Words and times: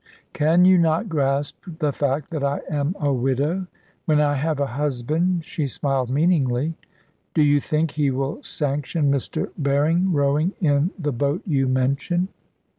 "Can 0.33 0.65
you 0.65 0.79
not 0.79 1.09
grasp 1.09 1.57
the 1.77 1.93
fact 1.93 2.31
that 2.31 2.43
I 2.43 2.61
am 2.67 2.95
a 2.99 3.13
widow? 3.13 3.67
When 4.05 4.19
I 4.19 4.33
have 4.33 4.59
a 4.59 4.65
husband," 4.65 5.45
she 5.45 5.67
smiled 5.67 6.09
meaningly, 6.09 6.73
"do 7.35 7.43
you 7.43 7.61
think 7.61 7.91
he 7.91 8.09
will 8.09 8.41
sanction 8.41 9.11
Mr. 9.11 9.51
Berring 9.61 10.11
rowing 10.11 10.53
in 10.59 10.89
the 10.97 11.11
boat 11.13 11.43
you 11.45 11.67
mention?" 11.67 12.29